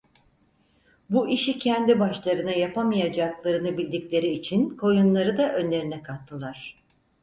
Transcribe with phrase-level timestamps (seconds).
[1.09, 6.75] Bu işi kendi başlarına yapamayacaklarını bildikleri için koyunları da önlerine kattılar: